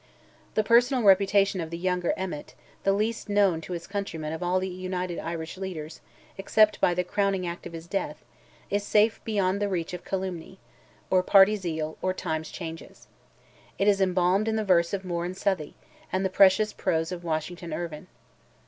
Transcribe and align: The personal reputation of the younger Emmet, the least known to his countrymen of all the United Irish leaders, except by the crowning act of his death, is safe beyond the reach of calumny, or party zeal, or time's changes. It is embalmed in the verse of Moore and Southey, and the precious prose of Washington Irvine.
The 0.55 0.63
personal 0.63 1.03
reputation 1.03 1.61
of 1.61 1.69
the 1.69 1.77
younger 1.77 2.15
Emmet, 2.17 2.55
the 2.83 2.91
least 2.91 3.29
known 3.29 3.61
to 3.61 3.73
his 3.73 3.85
countrymen 3.85 4.33
of 4.33 4.41
all 4.41 4.59
the 4.59 4.67
United 4.67 5.19
Irish 5.19 5.57
leaders, 5.59 6.01
except 6.39 6.81
by 6.81 6.95
the 6.95 7.03
crowning 7.03 7.45
act 7.45 7.67
of 7.67 7.73
his 7.73 7.85
death, 7.85 8.25
is 8.71 8.83
safe 8.83 9.23
beyond 9.23 9.61
the 9.61 9.69
reach 9.69 9.93
of 9.93 10.03
calumny, 10.03 10.57
or 11.11 11.21
party 11.21 11.55
zeal, 11.55 11.99
or 12.01 12.15
time's 12.15 12.49
changes. 12.49 13.05
It 13.77 13.87
is 13.87 14.01
embalmed 14.01 14.47
in 14.47 14.55
the 14.55 14.65
verse 14.65 14.91
of 14.91 15.05
Moore 15.05 15.23
and 15.23 15.37
Southey, 15.37 15.75
and 16.11 16.25
the 16.25 16.31
precious 16.31 16.73
prose 16.73 17.11
of 17.11 17.23
Washington 17.23 17.71
Irvine. 17.71 18.07